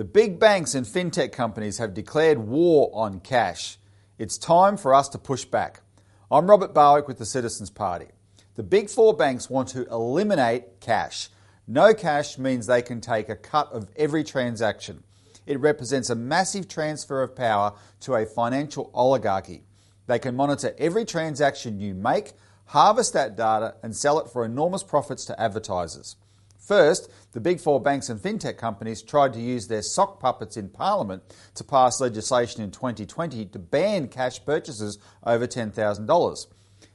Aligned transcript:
The 0.00 0.04
big 0.04 0.38
banks 0.38 0.74
and 0.74 0.86
fintech 0.86 1.30
companies 1.30 1.76
have 1.76 1.92
declared 1.92 2.38
war 2.38 2.88
on 2.94 3.20
cash. 3.20 3.76
It's 4.18 4.38
time 4.38 4.78
for 4.78 4.94
us 4.94 5.10
to 5.10 5.18
push 5.18 5.44
back. 5.44 5.82
I'm 6.30 6.48
Robert 6.48 6.72
Barwick 6.72 7.06
with 7.06 7.18
the 7.18 7.26
Citizens 7.26 7.68
Party. 7.68 8.06
The 8.54 8.62
big 8.62 8.88
four 8.88 9.12
banks 9.12 9.50
want 9.50 9.68
to 9.68 9.84
eliminate 9.88 10.80
cash. 10.80 11.28
No 11.68 11.92
cash 11.92 12.38
means 12.38 12.64
they 12.64 12.80
can 12.80 13.02
take 13.02 13.28
a 13.28 13.36
cut 13.36 13.70
of 13.72 13.90
every 13.94 14.24
transaction. 14.24 15.04
It 15.44 15.60
represents 15.60 16.08
a 16.08 16.14
massive 16.14 16.66
transfer 16.66 17.22
of 17.22 17.36
power 17.36 17.74
to 18.00 18.14
a 18.14 18.24
financial 18.24 18.90
oligarchy. 18.94 19.64
They 20.06 20.18
can 20.18 20.34
monitor 20.34 20.74
every 20.78 21.04
transaction 21.04 21.78
you 21.78 21.92
make, 21.92 22.32
harvest 22.64 23.12
that 23.12 23.36
data, 23.36 23.74
and 23.82 23.94
sell 23.94 24.18
it 24.18 24.30
for 24.30 24.46
enormous 24.46 24.82
profits 24.82 25.26
to 25.26 25.38
advertisers. 25.38 26.16
First, 26.60 27.10
the 27.32 27.40
big 27.40 27.58
four 27.58 27.80
banks 27.80 28.10
and 28.10 28.20
fintech 28.20 28.58
companies 28.58 29.02
tried 29.02 29.32
to 29.32 29.40
use 29.40 29.66
their 29.66 29.82
sock 29.82 30.20
puppets 30.20 30.56
in 30.56 30.68
Parliament 30.68 31.22
to 31.54 31.64
pass 31.64 32.00
legislation 32.00 32.62
in 32.62 32.70
2020 32.70 33.46
to 33.46 33.58
ban 33.58 34.08
cash 34.08 34.44
purchases 34.44 34.98
over 35.24 35.46
$10,000. 35.46 36.46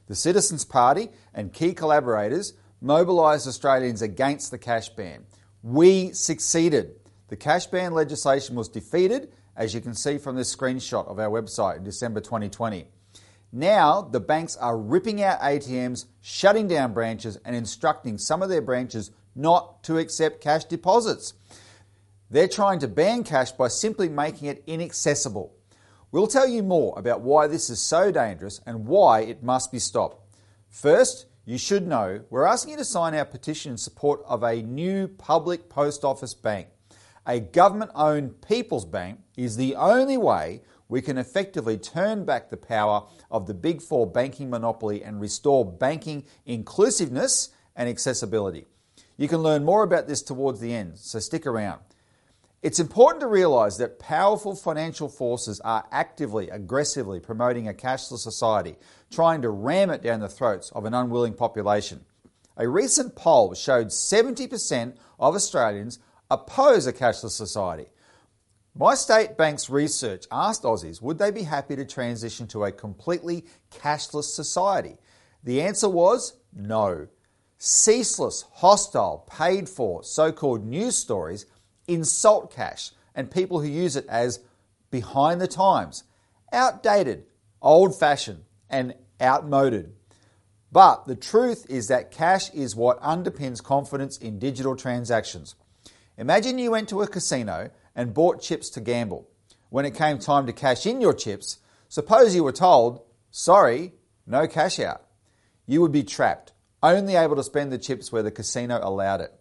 The 0.06 0.14
Citizens 0.14 0.64
Party 0.64 1.08
and 1.34 1.52
key 1.52 1.74
collaborators 1.74 2.54
mobilised 2.80 3.48
Australians 3.48 4.02
against 4.02 4.50
the 4.50 4.58
cash 4.58 4.88
ban. 4.90 5.26
We 5.62 6.12
succeeded. 6.12 6.94
The 7.28 7.36
cash 7.36 7.66
ban 7.66 7.92
legislation 7.92 8.54
was 8.54 8.68
defeated, 8.68 9.32
as 9.56 9.74
you 9.74 9.80
can 9.80 9.94
see 9.94 10.16
from 10.18 10.36
this 10.36 10.54
screenshot 10.54 11.08
of 11.08 11.18
our 11.18 11.28
website 11.28 11.78
in 11.78 11.84
December 11.84 12.20
2020. 12.20 12.86
Now, 13.52 14.02
the 14.02 14.20
banks 14.20 14.56
are 14.56 14.78
ripping 14.78 15.22
out 15.22 15.40
ATMs, 15.40 16.06
shutting 16.20 16.68
down 16.68 16.92
branches, 16.92 17.36
and 17.44 17.56
instructing 17.56 18.18
some 18.18 18.42
of 18.42 18.48
their 18.48 18.60
branches 18.60 19.10
not 19.36 19.82
to 19.84 19.98
accept 19.98 20.40
cash 20.40 20.64
deposits. 20.64 21.34
They're 22.30 22.48
trying 22.48 22.80
to 22.80 22.88
ban 22.88 23.22
cash 23.22 23.52
by 23.52 23.68
simply 23.68 24.08
making 24.08 24.48
it 24.48 24.64
inaccessible. 24.66 25.52
We'll 26.10 26.26
tell 26.26 26.48
you 26.48 26.62
more 26.62 26.98
about 26.98 27.20
why 27.20 27.46
this 27.46 27.68
is 27.70 27.80
so 27.80 28.10
dangerous 28.10 28.60
and 28.66 28.86
why 28.86 29.20
it 29.20 29.42
must 29.42 29.70
be 29.70 29.78
stopped. 29.78 30.22
First, 30.68 31.26
you 31.44 31.58
should 31.58 31.86
know 31.86 32.22
we're 32.30 32.46
asking 32.46 32.72
you 32.72 32.76
to 32.78 32.84
sign 32.84 33.14
our 33.14 33.24
petition 33.24 33.72
in 33.72 33.78
support 33.78 34.22
of 34.26 34.42
a 34.42 34.62
new 34.62 35.06
public 35.06 35.68
post 35.68 36.04
office 36.04 36.34
bank. 36.34 36.68
A 37.26 37.40
government 37.40 37.90
owned 37.94 38.40
people's 38.40 38.84
bank 38.84 39.20
is 39.36 39.56
the 39.56 39.74
only 39.76 40.16
way 40.16 40.62
we 40.88 41.02
can 41.02 41.18
effectively 41.18 41.76
turn 41.76 42.24
back 42.24 42.48
the 42.48 42.56
power 42.56 43.06
of 43.30 43.46
the 43.46 43.54
big 43.54 43.82
four 43.82 44.06
banking 44.06 44.50
monopoly 44.50 45.02
and 45.02 45.20
restore 45.20 45.64
banking 45.64 46.24
inclusiveness 46.44 47.50
and 47.74 47.88
accessibility. 47.88 48.66
You 49.16 49.28
can 49.28 49.38
learn 49.38 49.64
more 49.64 49.82
about 49.82 50.06
this 50.06 50.22
towards 50.22 50.60
the 50.60 50.74
end, 50.74 50.98
so 50.98 51.18
stick 51.18 51.46
around. 51.46 51.80
It's 52.62 52.80
important 52.80 53.20
to 53.20 53.26
realise 53.26 53.76
that 53.76 53.98
powerful 53.98 54.56
financial 54.56 55.08
forces 55.08 55.60
are 55.60 55.86
actively, 55.92 56.50
aggressively 56.50 57.20
promoting 57.20 57.68
a 57.68 57.72
cashless 57.72 58.18
society, 58.18 58.76
trying 59.10 59.42
to 59.42 59.50
ram 59.50 59.90
it 59.90 60.02
down 60.02 60.20
the 60.20 60.28
throats 60.28 60.70
of 60.72 60.84
an 60.84 60.94
unwilling 60.94 61.34
population. 61.34 62.04
A 62.56 62.68
recent 62.68 63.14
poll 63.14 63.54
showed 63.54 63.88
70% 63.88 64.96
of 65.20 65.34
Australians 65.34 65.98
oppose 66.30 66.86
a 66.86 66.92
cashless 66.92 67.30
society. 67.30 67.86
MyState 68.78 69.36
Bank's 69.36 69.70
research 69.70 70.26
asked 70.30 70.64
Aussies 70.64 71.00
would 71.00 71.18
they 71.18 71.30
be 71.30 71.44
happy 71.44 71.76
to 71.76 71.84
transition 71.84 72.46
to 72.48 72.64
a 72.64 72.72
completely 72.72 73.46
cashless 73.70 74.24
society. 74.24 74.96
The 75.44 75.62
answer 75.62 75.88
was 75.88 76.36
no. 76.52 77.06
Ceaseless, 77.58 78.44
hostile, 78.54 79.26
paid 79.30 79.68
for 79.68 80.02
so 80.02 80.30
called 80.30 80.64
news 80.64 80.96
stories 80.96 81.46
insult 81.88 82.52
cash 82.52 82.90
and 83.14 83.30
people 83.30 83.60
who 83.60 83.68
use 83.68 83.96
it 83.96 84.06
as 84.08 84.40
behind 84.90 85.40
the 85.40 85.48
times, 85.48 86.04
outdated, 86.52 87.24
old 87.62 87.98
fashioned, 87.98 88.44
and 88.68 88.94
outmoded. 89.20 89.92
But 90.70 91.06
the 91.06 91.16
truth 91.16 91.64
is 91.70 91.88
that 91.88 92.10
cash 92.10 92.50
is 92.50 92.76
what 92.76 93.00
underpins 93.00 93.62
confidence 93.62 94.18
in 94.18 94.38
digital 94.38 94.76
transactions. 94.76 95.54
Imagine 96.18 96.58
you 96.58 96.72
went 96.72 96.88
to 96.90 97.02
a 97.02 97.08
casino 97.08 97.70
and 97.94 98.12
bought 98.12 98.42
chips 98.42 98.68
to 98.70 98.80
gamble. 98.80 99.26
When 99.70 99.86
it 99.86 99.94
came 99.94 100.18
time 100.18 100.46
to 100.46 100.52
cash 100.52 100.86
in 100.86 101.00
your 101.00 101.14
chips, 101.14 101.58
suppose 101.88 102.34
you 102.34 102.44
were 102.44 102.52
told, 102.52 103.00
sorry, 103.30 103.92
no 104.26 104.46
cash 104.46 104.78
out. 104.78 105.02
You 105.66 105.80
would 105.80 105.92
be 105.92 106.04
trapped 106.04 106.52
only 106.82 107.16
able 107.16 107.36
to 107.36 107.42
spend 107.42 107.72
the 107.72 107.78
chips 107.78 108.12
where 108.12 108.22
the 108.22 108.30
casino 108.30 108.80
allowed 108.82 109.20
it. 109.20 109.32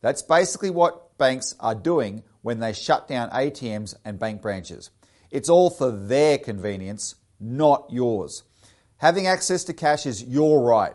That's 0.00 0.22
basically 0.22 0.70
what 0.70 1.16
banks 1.18 1.54
are 1.60 1.74
doing 1.74 2.22
when 2.42 2.60
they 2.60 2.72
shut 2.72 3.08
down 3.08 3.30
ATMs 3.30 3.94
and 4.04 4.18
bank 4.18 4.40
branches. 4.40 4.90
It's 5.30 5.48
all 5.48 5.70
for 5.70 5.90
their 5.90 6.38
convenience, 6.38 7.16
not 7.40 7.86
yours. 7.90 8.44
Having 8.98 9.26
access 9.26 9.64
to 9.64 9.74
cash 9.74 10.06
is 10.06 10.22
your 10.22 10.62
right. 10.62 10.94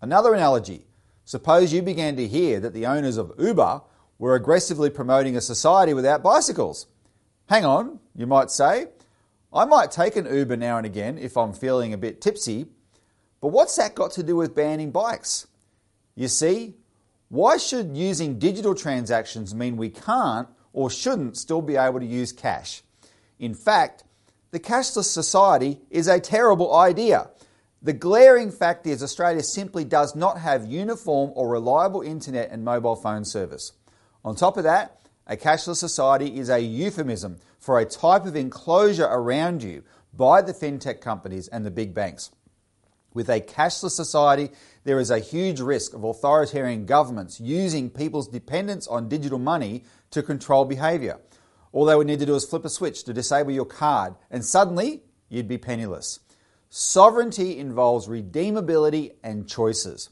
Another 0.00 0.34
analogy 0.34 0.86
suppose 1.24 1.72
you 1.72 1.80
began 1.80 2.16
to 2.16 2.28
hear 2.28 2.60
that 2.60 2.74
the 2.74 2.86
owners 2.86 3.16
of 3.16 3.32
Uber 3.38 3.80
were 4.18 4.34
aggressively 4.34 4.90
promoting 4.90 5.36
a 5.36 5.40
society 5.40 5.94
without 5.94 6.22
bicycles. 6.22 6.86
Hang 7.48 7.64
on, 7.64 7.98
you 8.14 8.26
might 8.26 8.50
say. 8.50 8.88
I 9.52 9.64
might 9.64 9.90
take 9.90 10.16
an 10.16 10.26
Uber 10.26 10.56
now 10.56 10.76
and 10.76 10.86
again 10.86 11.16
if 11.16 11.36
I'm 11.36 11.52
feeling 11.52 11.92
a 11.92 11.98
bit 11.98 12.20
tipsy, 12.20 12.66
but 13.44 13.52
what's 13.52 13.76
that 13.76 13.94
got 13.94 14.12
to 14.12 14.22
do 14.22 14.36
with 14.36 14.54
banning 14.54 14.90
bikes? 14.90 15.48
You 16.14 16.28
see, 16.28 16.76
why 17.28 17.58
should 17.58 17.94
using 17.94 18.38
digital 18.38 18.74
transactions 18.74 19.54
mean 19.54 19.76
we 19.76 19.90
can't 19.90 20.48
or 20.72 20.88
shouldn't 20.88 21.36
still 21.36 21.60
be 21.60 21.76
able 21.76 22.00
to 22.00 22.06
use 22.06 22.32
cash? 22.32 22.80
In 23.38 23.52
fact, 23.52 24.04
the 24.50 24.58
cashless 24.58 25.12
society 25.12 25.78
is 25.90 26.08
a 26.08 26.20
terrible 26.20 26.74
idea. 26.74 27.28
The 27.82 27.92
glaring 27.92 28.50
fact 28.50 28.86
is 28.86 29.02
Australia 29.02 29.42
simply 29.42 29.84
does 29.84 30.16
not 30.16 30.38
have 30.38 30.64
uniform 30.64 31.30
or 31.34 31.50
reliable 31.50 32.00
internet 32.00 32.48
and 32.50 32.64
mobile 32.64 32.96
phone 32.96 33.26
service. 33.26 33.72
On 34.24 34.34
top 34.34 34.56
of 34.56 34.64
that, 34.64 35.02
a 35.26 35.36
cashless 35.36 35.76
society 35.76 36.38
is 36.38 36.48
a 36.48 36.60
euphemism 36.60 37.40
for 37.58 37.78
a 37.78 37.84
type 37.84 38.24
of 38.24 38.36
enclosure 38.36 39.04
around 39.04 39.62
you 39.62 39.82
by 40.14 40.40
the 40.40 40.54
fintech 40.54 41.02
companies 41.02 41.46
and 41.48 41.66
the 41.66 41.70
big 41.70 41.92
banks. 41.92 42.30
With 43.14 43.30
a 43.30 43.40
cashless 43.40 43.92
society, 43.92 44.50
there 44.82 44.98
is 44.98 45.10
a 45.10 45.20
huge 45.20 45.60
risk 45.60 45.94
of 45.94 46.02
authoritarian 46.02 46.84
governments 46.84 47.40
using 47.40 47.88
people's 47.88 48.26
dependence 48.26 48.88
on 48.88 49.08
digital 49.08 49.38
money 49.38 49.84
to 50.10 50.22
control 50.22 50.64
behaviour. 50.64 51.20
All 51.72 51.84
they 51.84 51.94
would 51.94 52.08
need 52.08 52.18
to 52.18 52.26
do 52.26 52.34
is 52.34 52.44
flip 52.44 52.64
a 52.64 52.68
switch 52.68 53.04
to 53.04 53.14
disable 53.14 53.52
your 53.52 53.64
card, 53.64 54.16
and 54.30 54.44
suddenly 54.44 55.04
you'd 55.28 55.48
be 55.48 55.58
penniless. 55.58 56.20
Sovereignty 56.68 57.56
involves 57.56 58.08
redeemability 58.08 59.12
and 59.22 59.48
choices. 59.48 60.10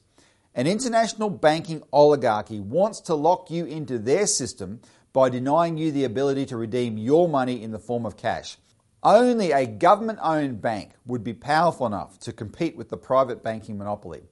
An 0.54 0.69
international 0.69 1.28
banking 1.28 1.82
oligarchy 1.92 2.60
wants 2.60 3.00
to 3.00 3.14
lock 3.16 3.50
you 3.50 3.64
into 3.64 3.98
their 3.98 4.28
system 4.28 4.80
by 5.12 5.28
denying 5.28 5.76
you 5.76 5.90
the 5.90 6.04
ability 6.04 6.46
to 6.46 6.56
redeem 6.56 6.98
your 6.98 7.28
money 7.28 7.62
in 7.62 7.72
the 7.72 7.78
form 7.80 8.06
of 8.06 8.16
cash. 8.16 8.58
Only 9.04 9.50
a 9.50 9.66
government 9.66 10.20
owned 10.22 10.62
bank 10.62 10.92
would 11.06 11.24
be 11.24 11.34
powerful 11.34 11.86
enough 11.86 12.20
to 12.20 12.32
compete 12.32 12.76
with 12.76 12.88
the 12.88 12.96
private 12.96 13.42
banking 13.42 13.76
monopoly. 13.76 14.22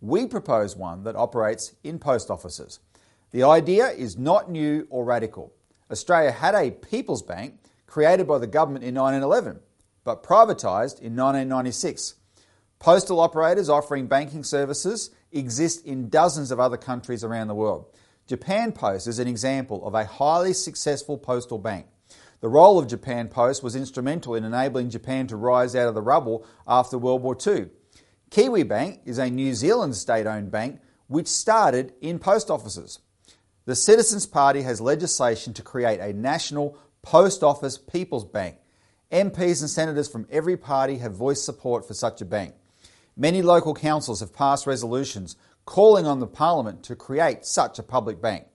We 0.00 0.26
propose 0.26 0.74
one 0.74 1.04
that 1.04 1.14
operates 1.14 1.74
in 1.84 2.00
post 2.00 2.28
offices. 2.28 2.80
The 3.30 3.44
idea 3.44 3.86
is 3.86 4.18
not 4.18 4.50
new 4.50 4.88
or 4.90 5.04
radical. 5.04 5.52
Australia 5.92 6.32
had 6.32 6.56
a 6.56 6.72
People's 6.72 7.22
Bank 7.22 7.60
created 7.86 8.26
by 8.26 8.38
the 8.38 8.48
government 8.48 8.84
in 8.84 8.96
1911, 8.96 9.60
but 10.02 10.24
privatised 10.24 11.00
in 11.00 11.14
1996. 11.14 12.14
Postal 12.80 13.20
operators 13.20 13.68
offering 13.68 14.08
banking 14.08 14.42
services 14.42 15.10
exist 15.30 15.86
in 15.86 16.08
dozens 16.08 16.50
of 16.50 16.58
other 16.58 16.76
countries 16.76 17.22
around 17.22 17.46
the 17.46 17.54
world. 17.54 17.86
Japan 18.26 18.72
Post 18.72 19.06
is 19.06 19.20
an 19.20 19.28
example 19.28 19.86
of 19.86 19.94
a 19.94 20.04
highly 20.04 20.52
successful 20.52 21.16
postal 21.16 21.58
bank. 21.58 21.86
The 22.40 22.48
role 22.48 22.78
of 22.78 22.86
Japan 22.86 23.28
Post 23.28 23.62
was 23.62 23.74
instrumental 23.74 24.34
in 24.34 24.44
enabling 24.44 24.90
Japan 24.90 25.26
to 25.28 25.36
rise 25.36 25.74
out 25.74 25.88
of 25.88 25.94
the 25.94 26.02
rubble 26.02 26.46
after 26.66 26.98
World 26.98 27.22
War 27.22 27.36
II. 27.46 27.68
Kiwibank 28.30 29.00
is 29.04 29.18
a 29.18 29.30
New 29.30 29.54
Zealand 29.54 29.96
state 29.96 30.26
owned 30.26 30.50
bank 30.50 30.80
which 31.06 31.28
started 31.28 31.94
in 32.00 32.18
post 32.18 32.50
offices. 32.50 32.98
The 33.64 33.74
Citizens 33.74 34.26
Party 34.26 34.62
has 34.62 34.80
legislation 34.80 35.54
to 35.54 35.62
create 35.62 36.00
a 36.00 36.12
national 36.12 36.76
post 37.02 37.42
office 37.42 37.78
people's 37.78 38.24
bank. 38.24 38.56
MPs 39.10 39.60
and 39.60 39.70
senators 39.70 40.08
from 40.08 40.26
every 40.30 40.56
party 40.56 40.98
have 40.98 41.14
voiced 41.14 41.44
support 41.44 41.86
for 41.86 41.94
such 41.94 42.20
a 42.20 42.24
bank. 42.24 42.54
Many 43.16 43.40
local 43.40 43.72
councils 43.72 44.20
have 44.20 44.34
passed 44.34 44.66
resolutions 44.66 45.36
calling 45.64 46.06
on 46.06 46.20
the 46.20 46.26
Parliament 46.26 46.82
to 46.84 46.96
create 46.96 47.46
such 47.46 47.78
a 47.78 47.82
public 47.82 48.20
bank. 48.20 48.46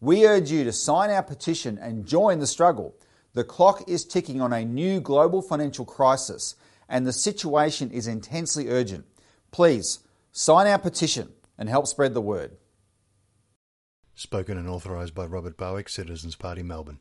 We 0.00 0.26
urge 0.26 0.50
you 0.50 0.64
to 0.64 0.72
sign 0.72 1.10
our 1.10 1.22
petition 1.22 1.78
and 1.78 2.04
join 2.04 2.40
the 2.40 2.46
struggle. 2.46 2.94
The 3.34 3.44
clock 3.44 3.88
is 3.88 4.04
ticking 4.04 4.40
on 4.40 4.52
a 4.52 4.64
new 4.64 5.00
global 5.00 5.40
financial 5.40 5.84
crisis, 5.84 6.54
and 6.88 7.06
the 7.06 7.12
situation 7.12 7.90
is 7.90 8.06
intensely 8.06 8.68
urgent. 8.68 9.06
Please 9.50 10.00
sign 10.32 10.66
our 10.66 10.78
petition 10.78 11.32
and 11.56 11.68
help 11.68 11.86
spread 11.86 12.12
the 12.12 12.20
word. 12.20 12.56
Spoken 14.14 14.58
and 14.58 14.68
authorised 14.68 15.14
by 15.14 15.24
Robert 15.24 15.56
Barwick, 15.56 15.88
Citizens 15.88 16.36
Party, 16.36 16.62
Melbourne. 16.62 17.00